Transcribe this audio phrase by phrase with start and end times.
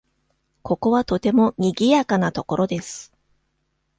[0.63, 3.13] ここはとてもにぎやかな所です。